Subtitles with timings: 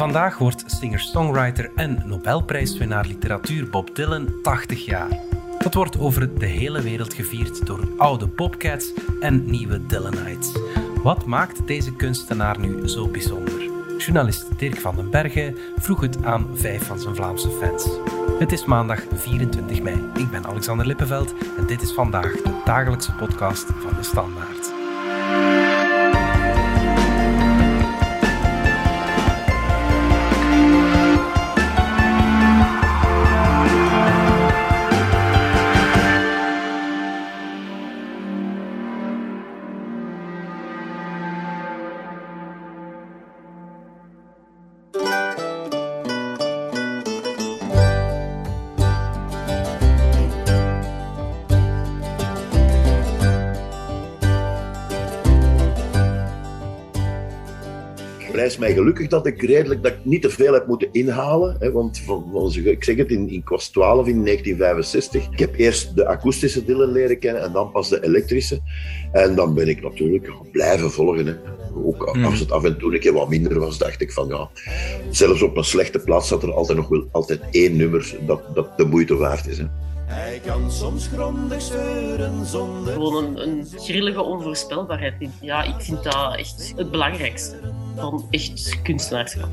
[0.00, 5.08] Vandaag wordt singer-songwriter en Nobelprijswinnaar literatuur Bob Dylan 80 jaar.
[5.58, 10.52] Dat wordt over de hele wereld gevierd door oude Bobcats en nieuwe Dylanites.
[11.02, 13.70] Wat maakt deze kunstenaar nu zo bijzonder?
[13.98, 17.88] Journalist Dirk van den Bergen vroeg het aan vijf van zijn Vlaamse fans.
[18.38, 19.96] Het is maandag 24 mei.
[20.14, 24.59] Ik ben Alexander Lippenveld en dit is vandaag de dagelijkse podcast van de Standaard.
[58.40, 61.56] Prijs mij gelukkig dat ik redelijk dat ik niet te veel heb moeten inhalen.
[61.58, 65.30] Hè, want van, ik zeg het, in, in, ik was 12 in 1965.
[65.30, 68.60] Ik heb eerst de akoestische dillen leren kennen en dan pas de elektrische.
[69.12, 71.26] En dan ben ik natuurlijk blijven volgen.
[71.26, 71.34] Hè.
[71.84, 72.24] Ook hmm.
[72.24, 74.50] als het af en toe een keer wat minder was, dacht ik van ja,
[75.10, 78.78] zelfs op een slechte plaats zat er altijd nog wel altijd één nummer dat, dat
[78.78, 79.58] de moeite waard is.
[79.58, 79.64] Hè.
[80.06, 82.92] Hij kan soms grondig steuren zonder...
[82.92, 85.14] Gewoon een, een grillige onvoorspelbaarheid.
[85.40, 87.56] Ja, ik vind dat echt het belangrijkste
[87.96, 89.48] van echt kunstenaarschap.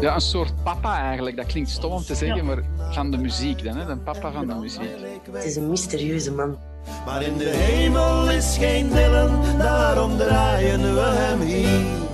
[0.00, 1.36] Ja, een soort papa eigenlijk.
[1.36, 3.88] Dat klinkt stom om te zeggen, maar van de muziek dan, hè?
[3.88, 4.90] Een papa van de muziek.
[5.32, 6.58] Het is een mysterieuze man.
[7.04, 12.04] Maar in de hemel is geen Dylan, daarom draaien we hem hier.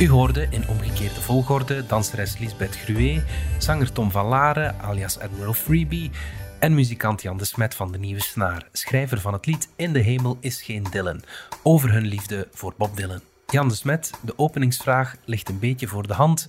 [0.00, 3.22] U hoorde in omgekeerde volgorde danseres Lisbeth Gruet,
[3.58, 6.10] zanger Tom van Laren alias Admiral Freebie
[6.58, 10.00] en muzikant Jan de Smet van de Nieuwe Snaar, schrijver van het lied In de
[10.00, 11.22] Hemel is geen Dylan,
[11.62, 13.20] over hun liefde voor Bob Dylan.
[13.52, 16.48] Jan de Smet, de openingsvraag ligt een beetje voor de hand,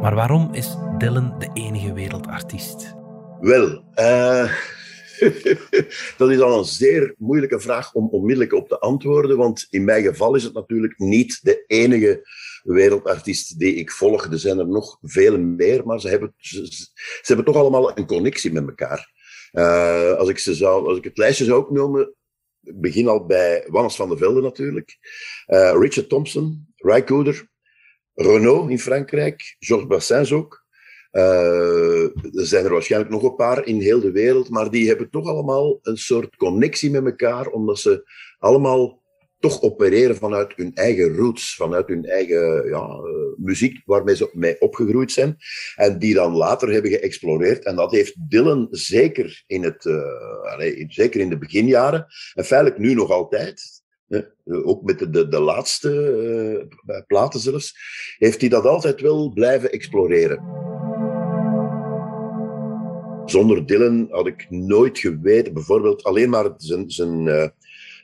[0.00, 2.94] maar waarom is Dylan de enige wereldartiest?
[3.40, 4.52] Wel, uh,
[6.18, 10.04] dat is al een zeer moeilijke vraag om onmiddellijk op te antwoorden, want in mijn
[10.04, 12.28] geval is het natuurlijk niet de enige
[12.62, 14.24] wereldartiest die ik volg.
[14.24, 16.88] Er zijn er nog veel meer, maar ze hebben, ze,
[17.22, 19.12] hebben toch allemaal een connectie met elkaar.
[19.52, 22.14] Uh, als, ik ze zou, als ik het lijstje zou opnoemen,
[22.64, 24.98] begin al bij Wannes van der Velde natuurlijk.
[25.46, 27.48] Uh, Richard Thompson, Ray Cooder,
[28.14, 30.62] Renault in Frankrijk, Georges Bassins ook.
[31.12, 35.10] Uh, er zijn er waarschijnlijk nog een paar in heel de wereld, maar die hebben
[35.10, 39.02] toch allemaal een soort connectie met elkaar, omdat ze allemaal
[39.44, 44.60] toch opereren vanuit hun eigen roots, vanuit hun eigen ja, uh, muziek waarmee ze mee
[44.60, 45.36] opgegroeid zijn.
[45.74, 47.64] En die dan later hebben geëxploreerd.
[47.64, 49.86] En dat heeft Dylan zeker in, het,
[50.42, 53.82] allez, zeker in de beginjaren, en feitelijk nu nog altijd,
[54.46, 55.90] ook met de, de, laatste
[56.86, 57.76] uh, platen zelfs,
[58.18, 60.38] heeft hij dat altijd wel blijven exploreren.
[63.24, 67.46] Zonder Dylan had ik nooit geweten, bijvoorbeeld alleen maar zijn, zijn uh,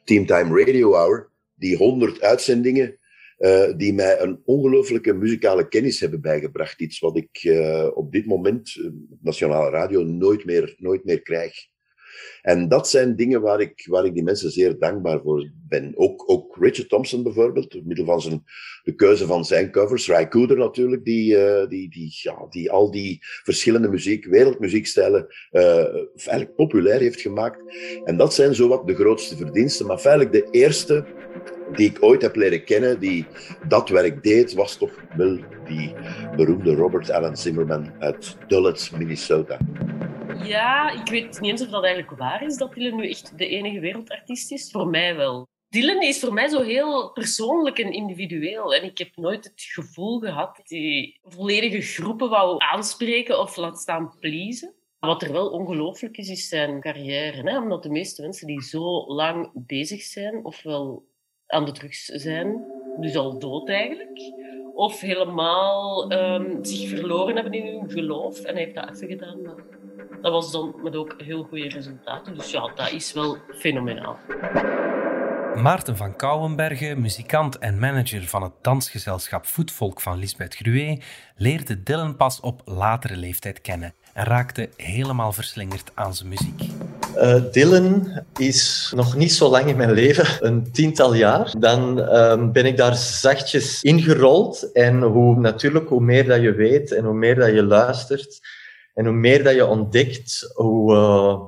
[0.05, 1.30] Teamtime Radio Hour,
[1.61, 2.99] die honderd uitzendingen
[3.39, 6.81] uh, die mij een ongelooflijke muzikale kennis hebben bijgebracht.
[6.81, 8.77] Iets wat ik uh, op dit moment
[9.11, 11.55] op Nationale Radio nooit meer, nooit meer krijg.
[12.43, 15.93] En dat zijn dingen waar ik, waar ik die mensen zeer dankbaar voor ben.
[15.95, 18.45] Ook, ook Richard Thompson bijvoorbeeld, door middel van zijn,
[18.83, 20.09] de keuze van zijn covers.
[20.09, 25.27] Ry Cooder natuurlijk, die, uh, die, die, ja, die al die verschillende muziek, wereldmuziekstijlen
[26.17, 27.63] feitelijk populair heeft gemaakt.
[28.05, 29.87] En dat zijn zowat de grootste verdiensten.
[29.87, 31.05] Maar feitelijk de eerste
[31.73, 33.27] die ik ooit heb leren kennen, die
[33.69, 35.39] dat werk deed, was toch wel
[35.69, 35.95] die
[36.37, 39.59] beroemde Robert Allen Zimmerman uit Dulles, Minnesota.
[40.45, 43.49] Ja, ik weet niet eens of dat eigenlijk waar is, dat Dylan nu echt de
[43.49, 44.71] enige wereldartiest is.
[44.71, 45.49] Voor mij wel.
[45.69, 48.75] Dylan is voor mij zo heel persoonlijk en individueel.
[48.75, 53.79] En ik heb nooit het gevoel gehad dat hij volledige groepen wou aanspreken of laat
[53.79, 54.75] staan pleasen.
[54.99, 57.51] Wat er wel ongelooflijk is, is zijn carrière.
[57.51, 57.59] Hè?
[57.59, 61.05] Omdat de meeste mensen die zo lang bezig zijn, ofwel
[61.47, 62.65] aan de drugs zijn,
[63.01, 64.21] dus al dood eigenlijk,
[64.75, 68.41] of helemaal um, zich verloren hebben in hun geloof.
[68.41, 69.43] En hij heeft dat even gedaan.
[69.43, 69.55] Maar
[70.23, 72.35] dat was dan met ook heel goede resultaten.
[72.35, 74.19] Dus ja, dat is wel fenomenaal.
[75.55, 81.05] Maarten van Kouwenbergen, muzikant en manager van het dansgezelschap Voetvolk van Lisbeth Gruet,
[81.37, 86.63] leerde Dylan pas op latere leeftijd kennen en raakte helemaal verslingerd aan zijn muziek.
[87.17, 91.53] Uh, Dylan is nog niet zo lang in mijn leven, een tiental jaar.
[91.59, 94.73] Dan uh, ben ik daar zachtjes ingerold.
[94.73, 98.41] En hoe, natuurlijk, hoe meer dat je weet en hoe meer dat je luistert
[98.95, 101.45] en hoe meer dat je ontdekt, hoe uh,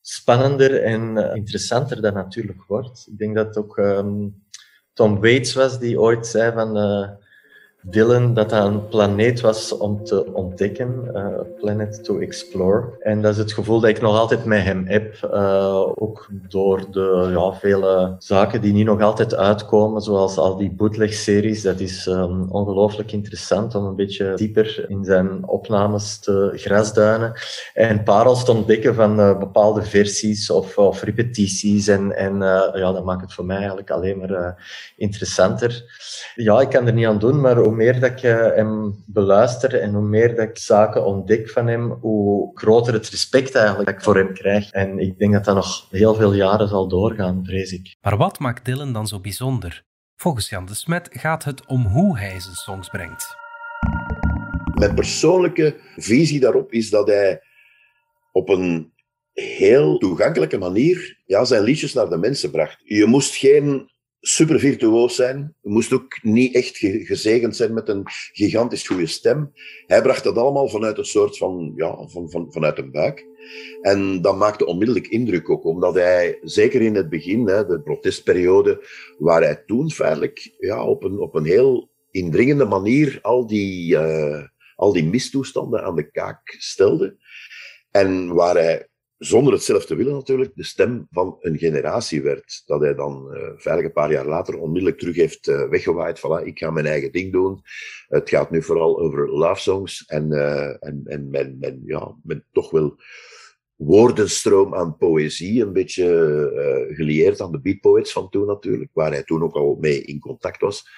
[0.00, 3.06] spannender en uh, interessanter dat natuurlijk wordt.
[3.10, 4.46] Ik denk dat ook um,
[4.92, 6.76] Tom Waits was die ooit zei van
[7.82, 11.26] Dylan dat dat een planeet was om te ontdekken, uh,
[11.60, 12.96] planet to explore.
[13.00, 16.90] En dat is het gevoel dat ik nog altijd met hem heb, uh, ook door
[16.90, 21.62] de ja, vele zaken die nu nog altijd uitkomen, zoals al die bootleg-series.
[21.62, 27.32] Dat is um, ongelooflijk interessant om een beetje dieper in zijn opnames te grasduinen
[27.74, 31.88] en parels te ontdekken van uh, bepaalde versies of, of repetities.
[31.88, 32.36] En, en
[32.74, 34.64] ja, dat maakt het voor mij eigenlijk alleen maar
[34.96, 35.84] interessanter.
[36.34, 39.94] Ja, ik kan er niet aan doen, maar hoe meer dat ik hem beluister en
[39.94, 44.04] hoe meer dat ik zaken ontdek van hem, hoe groter het respect eigenlijk dat ik
[44.04, 44.70] voor hem krijg.
[44.70, 47.96] En ik denk dat dat nog heel veel jaren zal doorgaan, vrees ik.
[48.00, 49.84] Maar wat maakt Dylan dan zo bijzonder?
[50.16, 53.36] Volgens Jan de Smet gaat het om hoe hij zijn songs brengt.
[54.74, 57.40] Mijn persoonlijke visie daarop is dat hij
[58.32, 58.92] op een
[59.32, 62.80] heel toegankelijke manier ja, zijn liedjes naar de mensen bracht.
[62.84, 65.54] Je moest geen super virtuoos zijn.
[65.62, 69.52] Moest ook niet echt gezegend zijn met een gigantisch goede stem.
[69.86, 73.26] Hij bracht dat allemaal vanuit een soort van, ja, van, van, vanuit een buik.
[73.80, 78.86] En dat maakte onmiddellijk indruk ook, omdat hij, zeker in het begin, hè, de protestperiode,
[79.18, 84.42] waar hij toen feitelijk ja, op, een, op een heel indringende manier al die, uh,
[84.76, 87.16] al die mistoestanden aan de kaak stelde.
[87.90, 88.88] En waar hij
[89.18, 92.62] zonder het zelf te willen natuurlijk, de stem van een generatie werd.
[92.66, 96.18] Dat hij dan uh, veilig een paar jaar later onmiddellijk terug heeft uh, weggewaaid.
[96.18, 97.60] Voilà, ik ga mijn eigen ding doen.
[98.08, 102.44] Het gaat nu vooral over love songs en, uh, en, en mijn, mijn, ja, mijn
[102.52, 102.96] toch wel
[103.76, 109.22] woordenstroom aan poëzie, een beetje gelieerd aan de beat poets van toen natuurlijk, waar hij
[109.22, 110.88] toen ook al mee in contact was.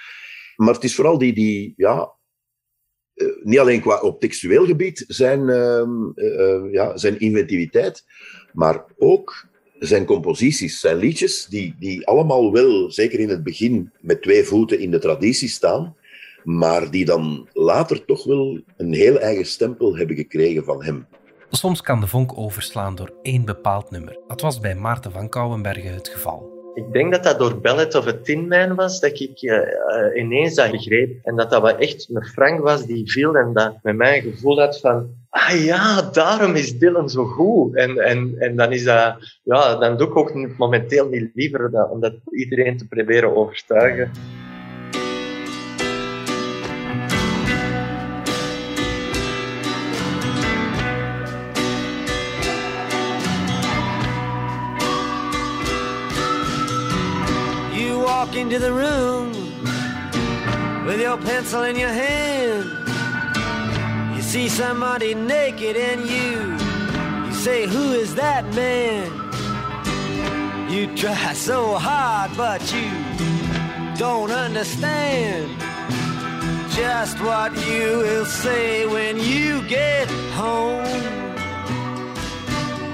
[0.57, 2.13] Maar het is vooral die, die ja,
[3.43, 5.83] niet alleen qua op textueel gebied zijn, uh,
[6.15, 8.05] uh, ja, zijn inventiviteit,
[8.53, 14.23] maar ook zijn composities, zijn liedjes, die, die allemaal wel, zeker in het begin, met
[14.23, 15.97] twee voeten in de traditie staan,
[16.45, 21.07] maar die dan later toch wel een heel eigen stempel hebben gekregen van hem.
[21.51, 24.19] Soms kan de vonk overslaan door één bepaald nummer.
[24.27, 26.60] Dat was bij Maarten van Kouwenbergen het geval.
[26.81, 29.59] Ik denk dat dat door Ballet of a Tin Man was, dat ik uh,
[30.17, 31.19] ineens dat begreep.
[31.23, 34.61] En dat dat echt een Frank was die viel en dat met mij een gevoel
[34.61, 37.77] had van, ah ja, daarom is Dylan zo goed.
[37.77, 41.91] En, en, en dan is dat, ja, dan doe ik ook momenteel niet liever dat,
[41.91, 44.11] om dat iedereen te proberen overtuigen.
[58.27, 59.33] Walk into the room
[60.85, 62.67] with your pencil in your hand.
[64.15, 66.31] You see somebody naked and you,
[67.27, 69.09] you say, Who is that man?
[70.71, 72.91] You try so hard, but you
[73.97, 75.59] don't understand
[76.73, 81.20] just what you will say when you get home.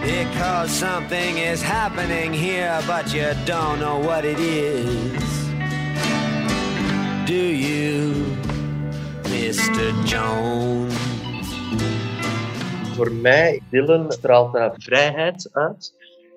[0.06, 5.24] Because something is happening here, but you don't know what it is.
[7.26, 8.14] Do you,
[9.24, 9.90] Mr.
[10.04, 10.94] Jones?
[12.94, 15.94] Voor mij, Dylan straalt daar vrijheid uit.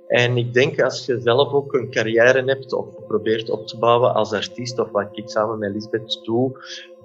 [0.07, 4.13] En ik denk als je zelf ook een carrière hebt of probeert op te bouwen
[4.13, 6.57] als artiest, of wat ik samen met Lisbeth doe,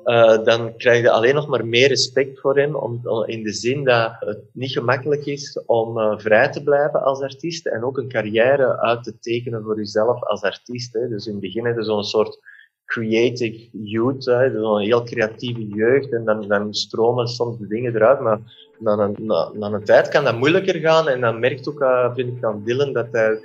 [0.04, 3.84] uh, dan krijg je alleen nog maar meer respect voor hem, om, in de zin
[3.84, 8.08] dat het niet gemakkelijk is om uh, vrij te blijven als artiest en ook een
[8.08, 10.92] carrière uit te tekenen voor jezelf als artiest.
[10.92, 11.08] Hè.
[11.08, 12.38] Dus in het begin heb je zo'n soort
[12.84, 18.38] creative youth, zo'n heel creatieve jeugd en dan, dan stromen soms de dingen eruit, maar
[18.78, 22.36] na een, na, na tijd kan dat moeilijker gaan en dan merkt ook, uh, vind
[22.36, 23.38] ik aan Dylan, dat hij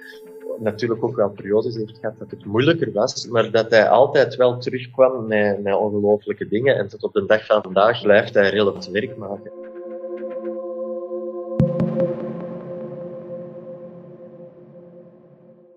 [0.57, 4.57] natuurlijk ook wel periodes heeft gehad dat het moeilijker was, maar dat hij altijd wel
[4.57, 6.77] terugkwam met, ongelooflijke dingen.
[6.77, 9.51] En tot op de dag van vandaag blijft hij heel het werk maken.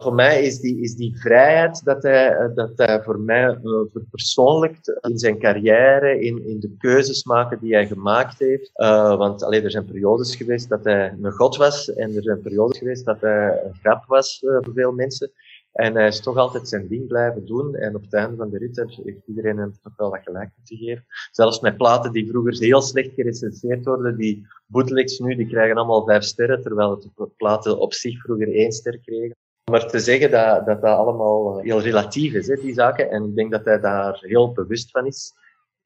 [0.02, 5.00] Voor mij is die, is die vrijheid dat hij, eh, dat voor mij uh, verpersoonlijkt
[5.00, 8.71] in zijn carrière, in, in de keuzes maken die hij gemaakt heeft.
[8.75, 12.40] Uh, want alleen er zijn periodes geweest dat hij een god was en er zijn
[12.40, 15.30] periodes geweest dat hij een grap was voor veel mensen.
[15.73, 17.75] En hij is toch altijd zijn ding blijven doen.
[17.75, 20.76] En op het einde van de rit heeft iedereen hem toch wel wat gelijk moeten
[20.76, 21.04] geven.
[21.30, 26.04] Zelfs met platen die vroeger heel slecht gerecenseerd worden, die bootlegs nu, die krijgen allemaal
[26.04, 29.37] vijf sterren, terwijl de platen op zich vroeger één ster kregen.
[29.71, 33.11] Maar te zeggen dat dat, dat allemaal heel relatief is, hè, die zaken.
[33.11, 35.33] En ik denk dat hij daar heel bewust van is.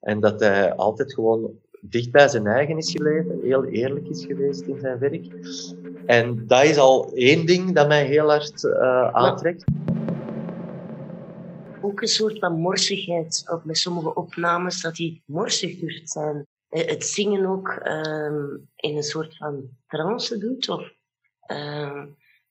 [0.01, 4.67] En dat hij altijd gewoon dicht bij zijn eigen is gebleven, heel eerlijk is geweest
[4.67, 5.27] in zijn werk.
[6.07, 9.65] En dat is al één ding dat mij heel hard uh, aantrekt.
[11.81, 13.45] ook een soort van morsigheid.
[13.51, 16.47] Ook met sommige opnames, dat hij morsig durft zijn.
[16.69, 18.45] Eh, Het zingen ook ehm,
[18.77, 20.69] in een soort van trance doet.
[20.69, 20.93] Of
[21.41, 22.07] ehm,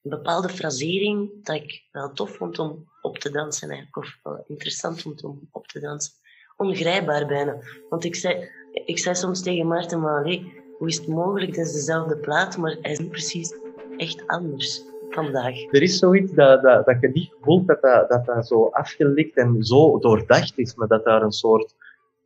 [0.06, 3.70] een bepaalde frasering dat ik wel tof vond om op te dansen.
[3.70, 6.14] Eigenlijk, of wel interessant vond om op te dansen.
[6.58, 7.58] Ongrijpbaar bijna.
[7.90, 11.56] Want ik zei, ik zei soms tegen Maarten, maar allee, hoe is het mogelijk?
[11.56, 13.54] Het is dezelfde plaat, maar hij is precies
[13.98, 15.74] echt anders vandaag.
[15.74, 19.38] Er is zoiets dat, dat, dat je niet voelt dat dat, dat dat zo afgelikt
[19.38, 21.76] en zo doordacht is, maar dat daar een soort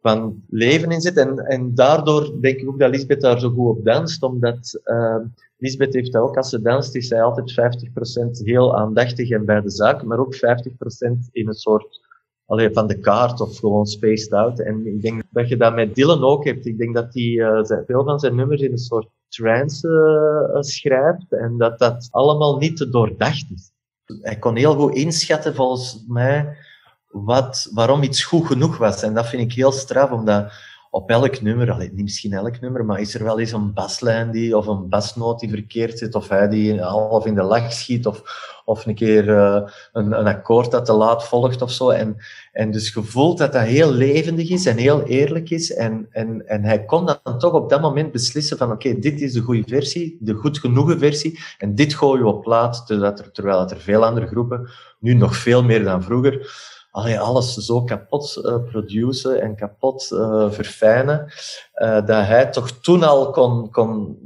[0.02, 1.18] van leven in zit.
[1.18, 5.16] En, en daardoor denk ik ook dat Lisbeth daar zo goed op danst, omdat uh,
[5.58, 7.78] Lisbeth heeft ook, als ze danst, is zij altijd
[8.42, 10.40] 50% heel aandachtig en bij de zaak, maar ook 50%
[11.32, 12.08] in een soort
[12.50, 14.60] allee, van de kaart of gewoon spaced out.
[14.60, 16.66] En ik denk dat je dat met Dylan ook hebt.
[16.66, 19.88] Ik denk dat hij uh, veel van zijn nummers in een soort trance
[20.54, 23.72] uh, schrijft en dat dat allemaal niet te doordacht is.
[24.22, 26.58] Hij kon heel goed inschatten, volgens mij,
[27.10, 29.04] wat, waarom iets goed genoeg was.
[29.04, 30.52] En dat vind ik heel straf, omdat
[30.92, 34.32] op elk nummer, allee, niet misschien elk nummer, maar is er wel eens een baslijn
[34.32, 38.06] die, of een basnoot die verkeerd zit, of hij die half in de lach schiet,
[38.06, 38.22] of,
[38.66, 39.62] of een keer uh,
[39.94, 41.90] een, een akkoord dat te laat volgt of zo.
[41.90, 42.18] En,
[42.52, 45.74] en dus je voelt dat dat heel levendig is en heel eerlijk is.
[45.74, 49.34] En, en, en hij kon dan toch op dat moment beslissen van oké, dit is
[49.34, 53.32] de goede versie, de goed genoegen versie, en dit gooi je op plaat, terwijl er,
[53.32, 56.52] terwijl er veel andere groepen, nu nog veel meer dan vroeger,
[56.92, 61.34] allee, alles zo kapot uh, produceren en kapot uh, verfijnen,
[61.76, 64.18] uh, dat hij toch toen al kon, kon,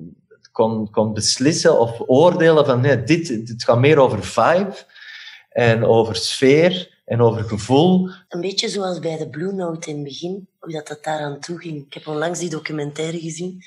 [0.51, 4.75] kon, kon beslissen of oordelen van nee, dit, dit gaat meer over vibe
[5.50, 8.10] en over sfeer en over gevoel.
[8.29, 11.60] Een beetje zoals bij de Blue Note in het begin, hoe dat, dat daaraan toe
[11.60, 11.86] ging.
[11.86, 13.63] Ik heb onlangs die documentaire gezien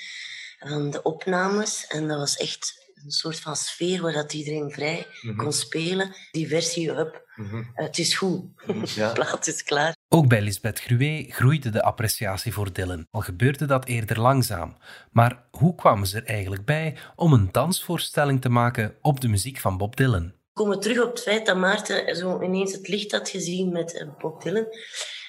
[0.58, 4.96] van de opnames en dat was echt een soort van sfeer waar dat iedereen vrij
[4.96, 5.36] mm -hmm.
[5.36, 6.14] kon spelen.
[6.30, 7.60] Die versie, up, mm -hmm.
[7.60, 8.44] uh, het is goed.
[8.94, 9.12] Ja.
[9.12, 9.94] plaat is klaar.
[10.08, 14.76] Ook bij Lisbeth Gruwe groeide de appreciatie voor Dylan, al gebeurde dat eerder langzaam.
[15.10, 19.58] Maar hoe kwamen ze er eigenlijk bij om een dansvoorstelling te maken op de muziek
[19.58, 20.24] van Bob Dylan?
[20.24, 24.06] We komen terug op het feit dat Maarten zo ineens het licht had gezien met
[24.18, 24.66] Bob Dylan.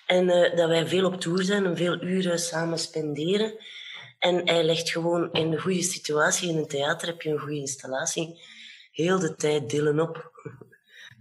[0.06, 3.54] En uh, dat wij veel op tour zijn en veel uren samen spenderen.
[4.20, 7.60] En hij legt gewoon in een goede situatie, in een theater heb je een goede
[7.60, 8.42] installatie,
[8.92, 10.32] heel de tijd Dylan op.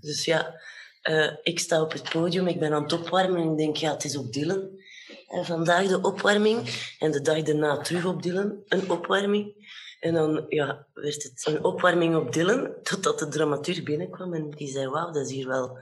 [0.00, 0.60] Dus ja,
[1.02, 3.92] uh, ik sta op het podium, ik ben aan het opwarmen en ik denk, ja,
[3.92, 4.84] het is op Dylan.
[5.28, 9.74] En vandaag de opwarming en de dag daarna terug op Dylan, een opwarming.
[10.00, 14.68] En dan ja, werd het een opwarming op Dylan, totdat de dramaturg binnenkwam en die
[14.68, 15.78] zei, wauw, dat is hier wel...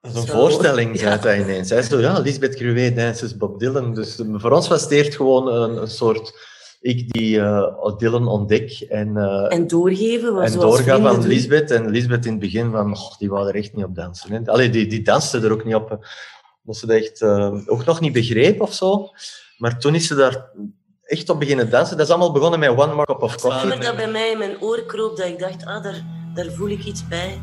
[0.00, 1.20] dat is een Zo, voorstelling, zei ja.
[1.20, 1.70] hij ineens.
[1.70, 3.94] Hij zo, ja, Lisbeth Gruwe dances Bob Dylan.
[3.94, 6.48] Dus voor ons was het eerst gewoon een, een soort...
[6.80, 9.08] Ik die uh, Dylan ontdek en...
[9.16, 10.42] Uh, en doorgeven.
[10.42, 11.70] En doorgaan van Lisbeth.
[11.70, 14.32] En Lisbeth in het begin van, oh, die wou er echt niet op dansen.
[14.32, 14.40] Hè.
[14.44, 16.06] Allee, die, die danste er ook niet op.
[16.62, 19.08] Dat ze dat echt uh, ook nog niet begreep of zo.
[19.56, 20.50] Maar toen is ze daar
[21.02, 21.96] echt op beginnen dansen.
[21.96, 23.70] Dat is allemaal begonnen met One More Cup of Coffee.
[23.70, 26.04] Het dat bij mij in mijn oor kroop, dat ik dacht, ah, daar,
[26.34, 27.42] daar voel ik iets bij.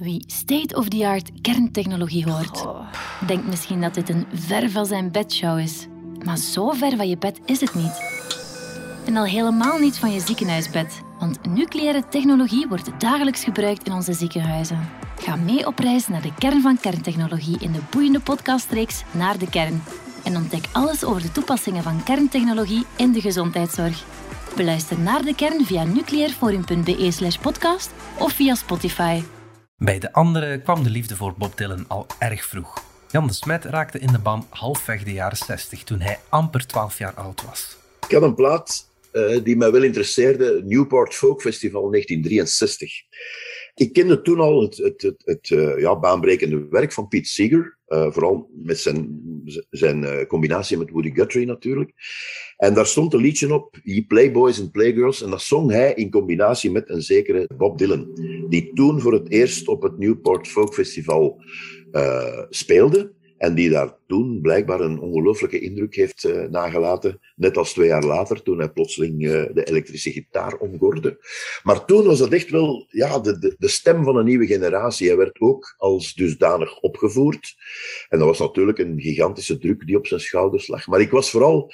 [0.00, 2.80] Wie state-of-the-art kerntechnologie hoort, oh.
[3.26, 5.86] denkt misschien dat dit een ver van zijn bedshow is.
[6.24, 8.02] Maar zo ver van je bed is het niet.
[9.06, 11.00] En al helemaal niet van je ziekenhuisbed.
[11.18, 14.88] Want nucleaire technologie wordt dagelijks gebruikt in onze ziekenhuizen.
[15.18, 19.48] Ga mee op reis naar de kern van kerntechnologie in de boeiende podcastreeks Naar de
[19.48, 19.82] Kern.
[20.24, 24.04] En ontdek alles over de toepassingen van kerntechnologie in de gezondheidszorg.
[24.56, 29.22] Beluister naar de kern via nucleairforum.be slash podcast of via Spotify.
[29.82, 32.84] Bij de anderen kwam de liefde voor Bob Dylan al erg vroeg.
[33.10, 36.98] Jan de Smet raakte in de band halfweg de jaren 60 toen hij amper 12
[36.98, 37.76] jaar oud was.
[38.08, 43.02] Ik had een plaat uh, die mij wel interesseerde, Newport Folk Festival 1963.
[43.80, 47.78] Ik kende toen al het, het, het, het uh, ja, baanbrekende werk van Pete Seeger.
[47.88, 49.20] Uh, vooral met zijn,
[49.70, 51.92] zijn uh, combinatie met Woody Guthrie natuurlijk.
[52.56, 55.22] En daar stond een liedje op, Ye Playboys and Playgirls.
[55.22, 58.08] En dat zong hij in combinatie met een zekere Bob Dylan.
[58.48, 61.42] Die toen voor het eerst op het Newport Folk Festival
[62.48, 63.12] speelde.
[63.40, 67.20] En die daar toen blijkbaar een ongelooflijke indruk heeft uh, nagelaten.
[67.36, 71.18] Net als twee jaar later, toen hij plotseling uh, de elektrische gitaar omgorde.
[71.62, 75.08] Maar toen was dat echt wel ja, de, de, de, stem van een nieuwe generatie.
[75.08, 77.54] Hij werd ook als dusdanig opgevoerd.
[78.08, 80.86] En dat was natuurlijk een gigantische druk die op zijn schouders lag.
[80.86, 81.72] Maar ik was vooral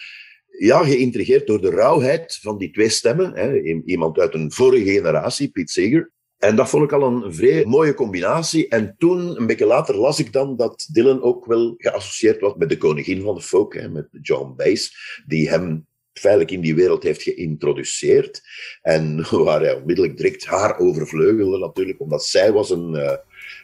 [0.58, 3.34] ja, geïntrigeerd door de rauwheid van die twee stemmen.
[3.34, 3.60] Hè.
[3.84, 7.94] Iemand uit een vorige generatie, Piet Seeger, en dat vond ik al een vrij mooie
[7.94, 8.68] combinatie.
[8.68, 12.68] En toen, een beetje later, las ik dan dat Dylan ook wel geassocieerd was met
[12.68, 17.02] de koningin van de folk, hè, met John Bass, die hem feitelijk in die wereld
[17.02, 18.42] heeft geïntroduceerd.
[18.82, 23.12] En waar hij onmiddellijk direct haar overvleugelde natuurlijk, omdat zij was een, uh,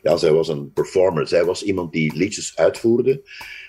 [0.03, 1.29] ja, zij was een performer.
[1.29, 3.23] Zij was iemand die liedjes uitvoerde.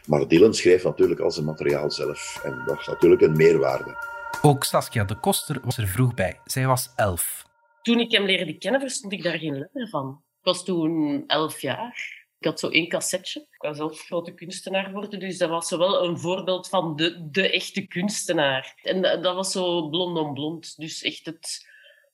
[0.05, 2.39] Maar Dylan schreef natuurlijk al zijn materiaal zelf.
[2.43, 3.95] En dat is natuurlijk een meerwaarde.
[4.41, 6.39] Ook Saskia de Koster was er vroeg bij.
[6.45, 7.51] Zij was elf.
[7.83, 10.23] Toen ik hem leerde kennen, verstond ik daar geen letter van.
[10.39, 12.21] Ik was toen elf jaar.
[12.39, 13.39] Ik had zo één cassetje.
[13.39, 17.29] Ik was zelf grote kunstenaar geworden, dus dat was zo wel een voorbeeld van de,
[17.29, 18.79] de echte kunstenaar.
[18.81, 20.77] En dat was zo blond on blond.
[20.77, 21.67] Dus echt het,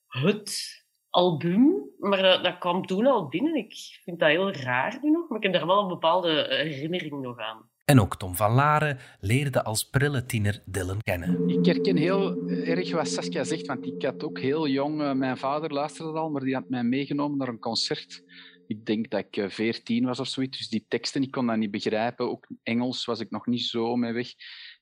[0.07, 1.89] het album.
[1.97, 3.55] Maar dat, dat kwam toen al binnen.
[3.55, 3.73] Ik
[4.03, 7.39] vind dat heel raar nu nog, maar ik heb daar wel een bepaalde herinnering nog
[7.39, 7.69] aan.
[7.89, 11.49] En ook Tom van Laren leerde als prille tiener Dylan kennen.
[11.49, 15.01] Ik herken heel erg wat Saskia zegt, want ik had ook heel jong...
[15.01, 18.23] Uh, mijn vader luisterde al, maar die had mij meegenomen naar een concert.
[18.67, 21.57] Ik denk dat ik uh, 14 was of zoiets, dus die teksten, ik kon dat
[21.57, 22.29] niet begrijpen.
[22.29, 24.27] Ook Engels was ik nog niet zo mee weg.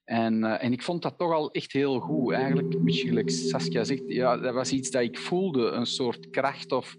[0.03, 2.33] En, uh, en ik vond dat toch al echt heel goed.
[2.33, 6.95] Eigenlijk, misschien Saskia zegt, ja, dat was iets dat ik voelde, een soort kracht of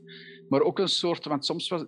[0.49, 1.85] maar ook een soort, want soms was,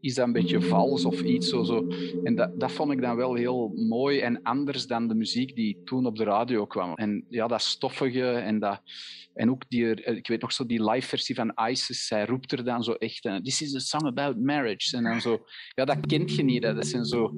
[0.00, 1.62] is dat een beetje vals of iets zo.
[1.62, 1.88] zo.
[2.24, 5.80] En dat, dat vond ik dan wel heel mooi en anders dan de muziek die
[5.84, 6.94] toen op de radio kwam.
[6.94, 8.80] En ja, dat stoffige en dat.
[9.34, 12.64] En ook die, ik weet nog zo, die live versie van ISIS, zij roept er
[12.64, 14.96] dan zo echt, uh, this is a song about marriage.
[14.96, 17.34] En dan zo, ja, dat kent je niet, dat, zijn zo,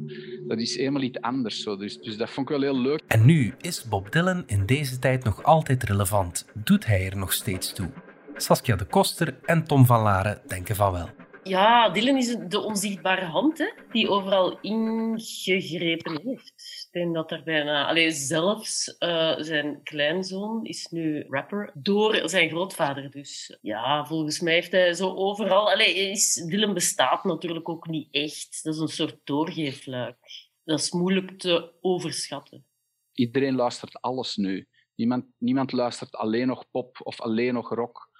[0.46, 1.62] dat is helemaal iets anders.
[1.62, 1.76] Zo.
[1.76, 3.02] Dus, dus dat vond ik wel heel leuk.
[3.06, 6.46] En nu is Bob Dylan in deze tijd nog altijd relevant.
[6.54, 7.90] Doet hij er nog steeds toe?
[8.36, 11.08] Saskia de Koster en Tom van Laren denken van wel.
[11.42, 16.86] Ja, Dylan is de onzichtbare hand hè, die overal ingegrepen heeft.
[16.86, 17.86] Ik denk dat er bijna...
[17.86, 23.10] Allee, zelfs uh, zijn kleinzoon is nu rapper door zijn grootvader.
[23.10, 25.70] Dus ja, volgens mij heeft hij zo overal...
[25.70, 28.60] Allee, is, Dylan bestaat natuurlijk ook niet echt.
[28.62, 30.18] Dat is een soort doorgeefluik.
[30.64, 32.66] Dat is moeilijk te overschatten.
[33.12, 34.68] Iedereen luistert alles nu.
[34.94, 38.12] Niemand, niemand luistert alleen nog pop of alleen nog rock.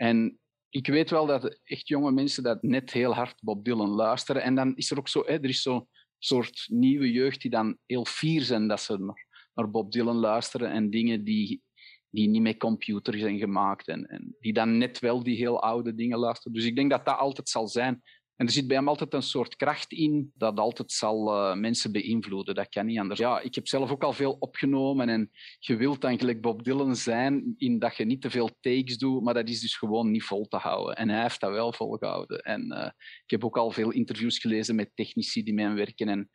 [0.00, 4.42] En ik weet wel dat echt jonge mensen dat net heel hard Bob Dylan luisteren.
[4.42, 7.78] En dan is er ook zo, hè, er is zo'n soort nieuwe jeugd die dan
[7.86, 11.62] heel fier zijn dat ze naar, naar Bob Dylan luisteren en dingen die,
[12.10, 15.94] die niet met computer zijn gemaakt en, en die dan net wel die heel oude
[15.94, 16.52] dingen luisteren.
[16.52, 18.02] Dus ik denk dat dat altijd zal zijn.
[18.40, 21.92] En er zit bij hem altijd een soort kracht in dat altijd zal uh, mensen
[21.92, 22.54] beïnvloeden.
[22.54, 23.20] Dat kan niet anders.
[23.20, 27.54] Ja, ik heb zelf ook al veel opgenomen en je wilt eigenlijk Bob Dylan zijn
[27.56, 30.46] in dat je niet te veel takes doet, maar dat is dus gewoon niet vol
[30.46, 30.96] te houden.
[30.96, 32.38] En hij heeft dat wel volgehouden.
[32.38, 32.90] En uh,
[33.24, 36.30] ik heb ook al veel interviews gelezen met technici die met hem werken en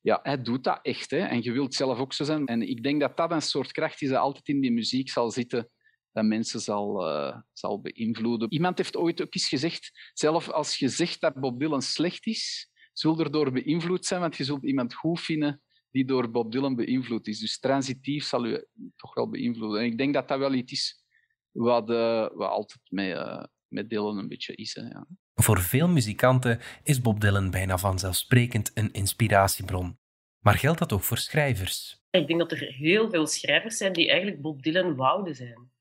[0.00, 1.10] ja, hij doet dat echt.
[1.10, 1.18] Hè?
[1.18, 2.46] En je wilt zelf ook zo zijn.
[2.46, 5.30] En ik denk dat dat een soort kracht is dat altijd in die muziek zal
[5.30, 5.70] zitten
[6.16, 8.52] dat mensen zal, uh, zal beïnvloeden.
[8.52, 12.70] Iemand heeft ooit ook eens gezegd, zelf als je zegt dat Bob Dylan slecht is,
[12.92, 16.74] zul er door beïnvloed zijn, want je zult iemand goed vinden die door Bob Dylan
[16.74, 17.38] beïnvloed is.
[17.38, 18.64] Dus transitief zal u
[18.96, 19.80] toch wel beïnvloeden.
[19.80, 21.04] En ik denk dat dat wel iets is
[21.50, 24.74] wat, uh, wat altijd met, uh, met Dylan een beetje is.
[24.74, 25.06] Hè, ja.
[25.34, 29.98] Voor veel muzikanten is Bob Dylan bijna vanzelfsprekend een inspiratiebron.
[30.40, 32.02] Maar geldt dat ook voor schrijvers?
[32.10, 35.74] Ik denk dat er heel veel schrijvers zijn die eigenlijk Bob Dylan wouden zijn.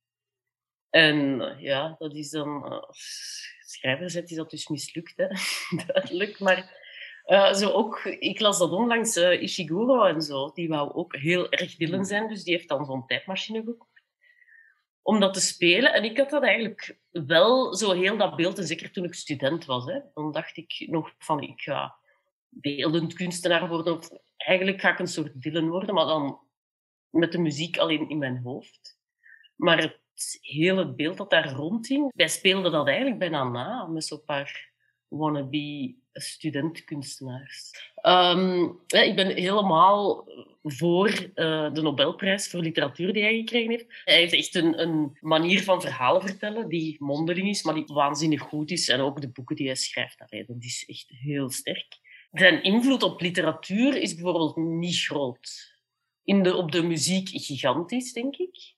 [0.96, 2.74] En ja, dat is dan...
[2.74, 2.84] Uh,
[3.66, 5.28] schrijverzet is dat dus mislukt, hè?
[5.86, 6.40] duidelijk.
[6.40, 6.78] Maar
[7.26, 11.52] uh, zo ook, ik las dat onlangs, uh, Ishiguro en zo, die wou ook heel
[11.52, 12.06] erg Dylan mm.
[12.06, 14.04] zijn, dus die heeft dan zo'n tijdmachine gekocht
[15.02, 15.94] om dat te spelen.
[15.94, 19.66] En ik had dat eigenlijk wel zo heel dat beeld, en zeker toen ik student
[19.66, 21.96] was, hè, dan dacht ik nog van, ik ga
[22.50, 26.40] beeldend kunstenaar worden, of eigenlijk ga ik een soort Dylan worden, maar dan
[27.10, 29.00] met de muziek alleen in mijn hoofd.
[29.56, 32.12] Maar het hele beeld dat daar rondhing.
[32.16, 34.74] Wij speelden dat eigenlijk bijna na, met zo'n paar
[35.08, 37.72] wannabe studentkunstenaars.
[38.88, 40.28] Ja, ik ben helemaal
[40.64, 43.86] voor uh, de Nobelprijs voor literatuur die hij gekregen heeft.
[44.04, 48.42] Hij heeft echt een, een, manier van verhalen vertellen die mondeling is, maar die waanzinnig
[48.42, 48.90] goed is.
[48.90, 52.00] En ook de boeken die hij schrijft, allee, dat is echt heel sterk.
[52.32, 55.74] Zijn invloed op literatuur is bijvoorbeeld niet groot.
[56.24, 58.75] In de, op de muziek gigantisch, denk ik.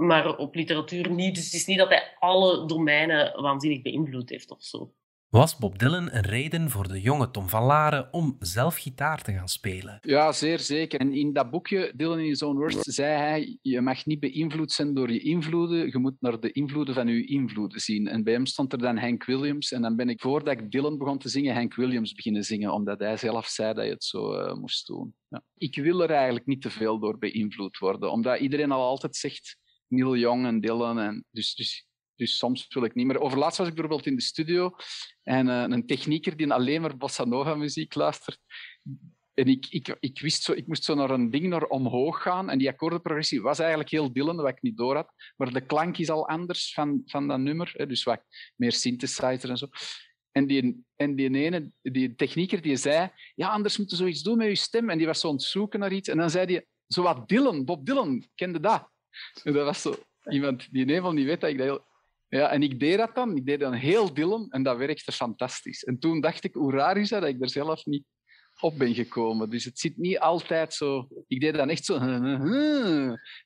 [0.00, 1.34] Maar op literatuur niet.
[1.34, 4.92] Dus het is niet dat hij alle domeinen waanzinnig beïnvloed heeft of zo.
[5.30, 9.32] Was Bob Dylan een reden voor de jonge Tom van Laren om zelf gitaar te
[9.32, 9.98] gaan spelen?
[10.00, 11.00] Ja, zeer zeker.
[11.00, 14.72] En in dat boekje, Dylan in His Own Words, zei hij, je mag niet beïnvloed
[14.72, 18.06] zijn door je invloeden, je moet naar de invloeden van je invloeden zien.
[18.06, 19.72] En bij hem stond er dan Hank Williams.
[19.72, 22.98] En dan ben ik, voordat ik Dylan begon te zingen, Hank Williams beginnen zingen, omdat
[22.98, 25.14] hij zelf zei dat je het zo uh, moest doen.
[25.28, 25.42] Ja.
[25.56, 29.58] Ik wil er eigenlijk niet te veel door beïnvloed worden, omdat iedereen al altijd zegt
[29.90, 30.98] Neil Young en Dylan.
[30.98, 31.88] En dus, dus
[32.20, 33.20] dus soms wil ik niet meer.
[33.20, 34.74] Overlaatst was ik bijvoorbeeld in de studio
[35.22, 38.38] en uh, een technieker die alleen maar bossa nova muziek luistert.
[39.34, 42.50] En ik, ik, ik wist zo, ik moest zo naar een ding naar omhoog gaan.
[42.50, 45.12] En die akkoordenprogressie was eigenlijk heel Dylan, wat ik niet door had.
[45.36, 47.72] Maar de klank is al anders van, van dat nummer.
[47.76, 48.22] Hè, dus wat
[48.56, 49.66] meer synthesizer en zo.
[50.32, 53.10] En die, en die ene, die technieker, die zei...
[53.34, 54.90] Ja, anders moeten we zoiets doen met je stem.
[54.90, 56.08] En die was zo aan het zoeken naar iets.
[56.08, 56.66] En dan zei hij...
[56.86, 58.89] Zo wat Dylan, Bob Dylan, kende dat?
[59.42, 59.94] Dat was zo...
[60.30, 61.88] Iemand die in geval niet weet dat ik dat heel
[62.30, 63.36] ja, en ik deed dat dan.
[63.36, 65.84] Ik deed dan heel Dylan en dat werkte fantastisch.
[65.84, 68.04] En toen dacht ik, hoe raar is dat, ik er zelf niet
[68.60, 69.50] op ben gekomen.
[69.50, 71.08] Dus het zit niet altijd zo...
[71.26, 71.96] Ik deed dan echt zo...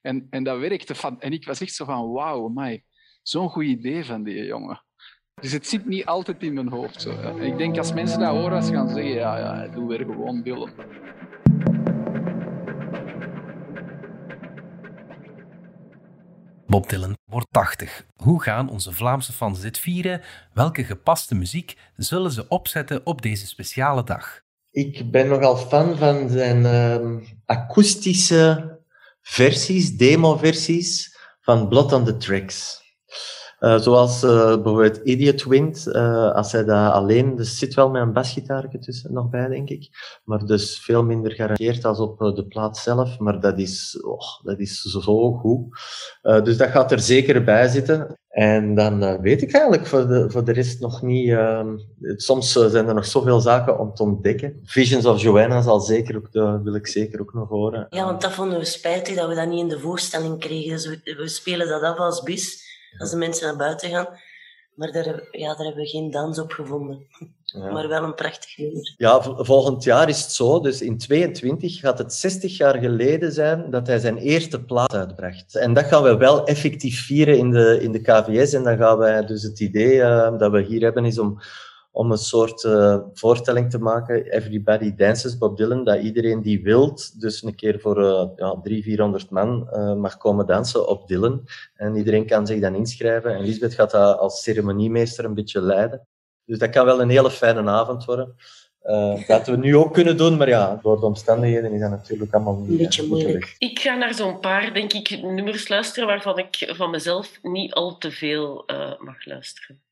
[0.00, 1.20] En, en dat werkte van...
[1.20, 2.84] En ik was echt zo van, wauw, mij,
[3.22, 4.84] zo'n goed idee van die jongen.
[5.40, 7.00] Dus het zit niet altijd in mijn hoofd.
[7.00, 7.36] Zo.
[7.36, 10.72] Ik denk als mensen dat horen, ze gaan zeggen, ja, ja, doe weer gewoon Dylan.
[16.74, 18.06] Bob Dylan wordt 80.
[18.16, 20.20] Hoe gaan onze Vlaamse fans dit vieren?
[20.52, 24.40] Welke gepaste muziek zullen ze opzetten op deze speciale dag?
[24.70, 28.78] Ik ben nogal fan van zijn uh, akoestische
[29.20, 32.82] versies, demo-versies van Blood on the Tracks.
[33.60, 38.02] Uh, zoals uh, bijvoorbeeld Idiot Wind, uh, als hij dat alleen, dus zit wel met
[38.02, 39.88] een basgitaar tussen nog bij, denk ik.
[40.24, 43.18] Maar dus veel minder gearrangeerd als op de plaat zelf.
[43.18, 45.78] Maar dat is, oh, dat is zo goed.
[46.22, 48.18] dus dat gaat er zeker bij zitten.
[48.28, 51.30] En dan weet ik eigenlijk voor de, voor de rest nog niet.
[51.30, 54.60] Ehm, soms zijn er nog zoveel zaken om te ontdekken.
[54.64, 56.28] Visions of Joanna zal zeker ook,
[56.62, 57.86] wil ik zeker ook nog horen.
[57.90, 60.70] Ja, want dat vonden we spijtig dat we dat niet in de voorstelling kregen.
[60.70, 62.64] Dus we, we spelen dat af als bis
[62.98, 64.08] als de mensen naar buiten gaan.
[64.74, 67.06] Maar daar, ja, daar hebben we geen dans op gevonden.
[67.44, 67.70] Ja.
[67.72, 68.94] Maar wel een prachtig nummer.
[68.96, 70.60] Ja, volgend jaar is het zo.
[70.60, 75.56] Dus in 22 gaat het 60 jaar geleden zijn dat hij zijn eerste plaat uitbracht.
[75.56, 78.52] En dat gaan we wel effectief vieren in de, in de KVS.
[78.52, 81.40] En dan gaan wij dus het idee uh, dat we hier hebben is om
[81.96, 87.20] om een soort uh, voorstelling te maken, Everybody Dances Bob Dylan, dat iedereen die wilt,
[87.20, 91.48] dus een keer voor uh, ja, 300, 400 man uh, mag komen dansen op Dylan.
[91.74, 93.34] En iedereen kan zich dan inschrijven.
[93.34, 96.06] En Lisbeth gaat dat als ceremoniemeester een beetje leiden.
[96.44, 98.36] Dus dat kan wel een hele fijne avond worden.
[99.26, 102.56] dat we nu ook kunnen doen, maar ja, door de omstandigheden is dat natuurlijk allemaal
[102.56, 102.70] niet...
[102.70, 103.54] Een beetje moeilijk.
[103.58, 107.98] Ik ga naar zo'n paar, denk ik, nummers luisteren waarvan ik van mezelf niet al
[107.98, 108.64] te veel
[108.98, 109.82] mag luisteren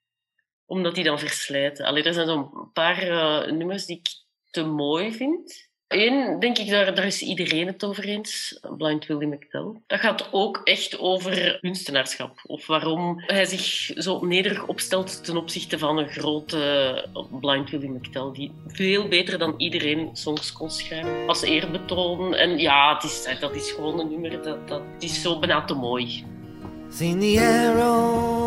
[0.73, 1.85] omdat die dan verslijten.
[1.85, 4.09] Allee, er zijn zo'n paar uh, nummers die ik
[4.51, 5.71] te mooi vind.
[5.89, 8.61] Eén, denk ik, daar, daar is iedereen het over eens.
[8.77, 9.83] Blind Willie McTell.
[9.87, 12.41] Dat gaat ook echt over kunstenaarschap.
[12.47, 17.09] Of waarom hij zich zo nederig opstelt ten opzichte van een grote
[17.41, 18.31] Blind Willie McTell.
[18.33, 21.29] Die veel beter dan iedereen songs kon schrijven.
[21.29, 22.35] Als eerbetoon.
[22.35, 24.43] En ja, het is, dat is gewoon een nummer.
[24.43, 26.25] Dat, dat is zo bijna te mooi.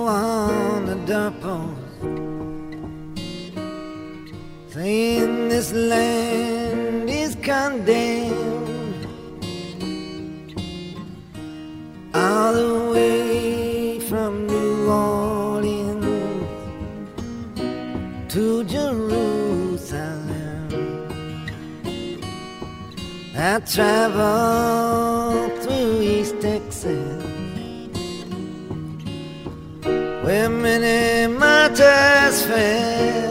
[0.08, 1.85] On the
[4.76, 9.08] saying this land is condemned
[12.14, 16.06] all the way from New Orleans
[18.34, 20.28] to Jerusalem.
[23.38, 27.24] I traveled through East Texas
[30.26, 33.25] where many martyrs fell.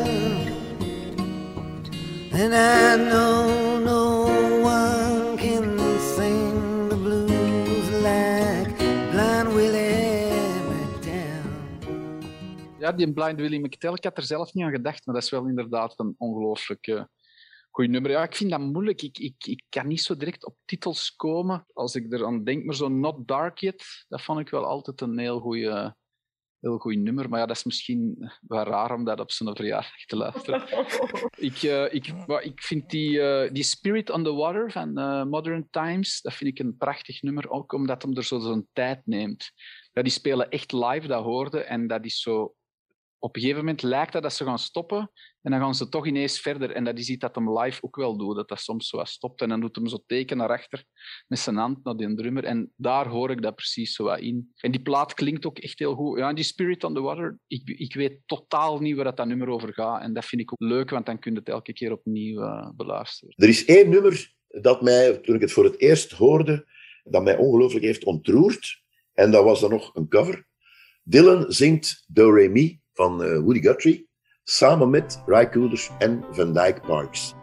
[2.36, 8.76] And I know no one can sing the blues like
[9.12, 10.32] Blind Willie
[10.68, 11.42] McTell.
[12.78, 15.30] Ja, die Blind Willie McTell, ik had er zelf niet aan gedacht, maar dat is
[15.30, 17.02] wel inderdaad een ongelooflijk uh,
[17.70, 18.10] goed nummer.
[18.10, 19.02] Ja, ik vind dat moeilijk.
[19.02, 21.66] Ik, ik, ik kan niet zo direct op titels komen.
[21.72, 25.00] Als ik er aan denk, maar zo Not Dark Yet, dat vond ik wel altijd
[25.00, 25.96] een heel goede
[26.64, 27.28] heel goed nummer.
[27.28, 30.62] Maar ja, dat is misschien wel raar om dat op zijn verjaardag te luisteren.
[31.50, 35.66] ik, uh, ik, ik vind die, uh, die Spirit on the Water van uh, Modern
[35.70, 39.52] Times, dat vind ik een prachtig nummer, ook omdat hem er zo'n tijd neemt.
[39.92, 41.60] Ja, die spelen echt live, dat hoorde.
[41.60, 42.54] En dat is zo
[43.24, 45.10] op een gegeven moment lijkt dat dat ze gaan stoppen
[45.42, 46.70] en dan gaan ze toch ineens verder.
[46.70, 49.40] En dat is iets dat hem live ook wel doet, dat dat soms zo stopt
[49.40, 50.84] en dan doet hem zo teken naar achter
[51.26, 52.44] met zijn hand naar die drummer.
[52.44, 54.52] En daar hoor ik dat precies zo in.
[54.56, 56.18] En die plaat klinkt ook echt heel goed.
[56.18, 59.48] Ja, die Spirit on the Water, ik, ik weet totaal niet waar dat, dat nummer
[59.48, 60.02] over gaat.
[60.02, 62.70] En dat vind ik ook leuk, want dan kun je het elke keer opnieuw uh,
[62.76, 63.34] beluisteren.
[63.36, 66.66] Er is één nummer dat mij, toen ik het voor het eerst hoorde,
[67.04, 68.82] dat mij ongelooflijk heeft ontroerd.
[69.12, 70.46] En dat was dan nog een cover.
[71.02, 74.08] Dylan zingt Do Re Mi van uh, Woody Guthrie,
[74.44, 77.34] samen met Ry Coolers en Van Dyke Parks.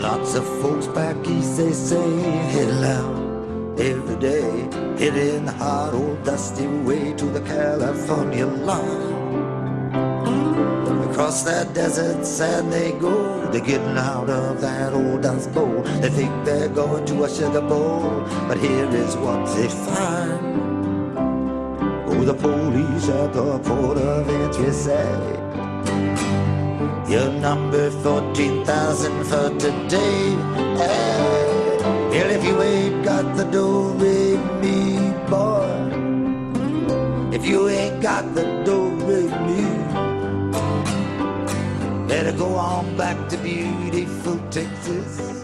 [0.00, 2.10] Lots of folks back east, they say,
[2.50, 4.68] hit loud every day,
[5.44, 9.13] the hard old dusty way to the California line.
[11.14, 13.46] Across that desert sand they go.
[13.52, 15.82] They're getting out of that old dust bowl.
[16.02, 21.16] They think they're going to a sugar bowl, but here is what they find.
[22.08, 25.06] Oh, the police at the port of entry say,
[27.08, 30.30] You're number 14,000 for today.
[30.82, 31.78] Hey,
[32.10, 34.98] well, if you ain't got the dough, rig me,
[35.30, 35.70] boy.
[37.32, 38.83] If you ain't got the dough,
[42.36, 45.42] go on back to beautiful Texas.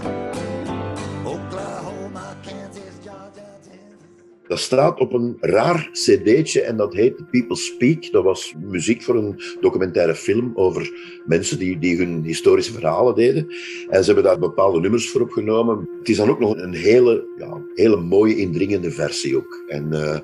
[1.24, 4.48] Oklahoma, Kansas, Georgia, Tennessee.
[4.48, 8.12] Dat staat op een raar cd'tje en dat heet People Speak.
[8.12, 10.92] Dat was muziek voor een documentaire film over
[11.26, 13.46] mensen die, die hun historische verhalen deden.
[13.88, 15.88] En ze hebben daar bepaalde nummers voor opgenomen.
[15.98, 19.64] Het is dan ook nog een hele, ja, hele mooie, indringende versie ook.
[19.66, 20.18] En uh,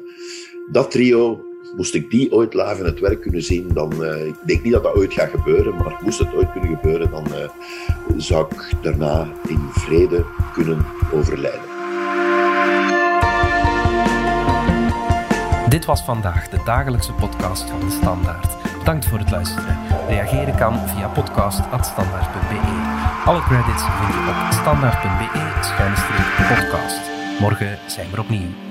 [0.72, 4.34] dat trio Moest ik die ooit live in het werk kunnen zien, dan uh, ik
[4.46, 7.48] denk niet dat dat ooit gaat gebeuren, maar moest het ooit kunnen gebeuren, dan uh,
[8.16, 11.74] zou ik daarna in vrede kunnen overlijden.
[15.68, 18.78] Dit was vandaag de dagelijkse podcast van de Standaard.
[18.78, 19.78] Bedankt voor het luisteren.
[20.08, 22.60] Reageren kan via podcast.standaard.be.
[23.24, 27.00] Alle credits vind je op standaard.be-podcast.
[27.40, 28.65] Morgen zijn we opnieuw.